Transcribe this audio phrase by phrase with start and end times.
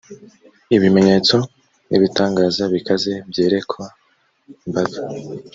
[0.75, 1.35] ibimenyetso
[1.89, 3.85] n’ibitangaza bikaze byerekwa
[4.65, 4.99] imbaga